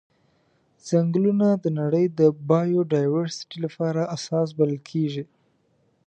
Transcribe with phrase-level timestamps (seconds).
[0.87, 5.23] ځنګلونه د نړۍ د بایوډایورسټي لپاره اساس بلل کیږي.